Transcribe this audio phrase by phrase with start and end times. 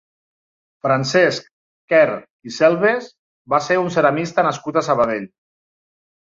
[0.87, 1.51] Francesc
[1.93, 2.07] Quer
[2.51, 3.11] i Selves
[3.57, 5.33] va ser un ceramista nascut a Sabadell.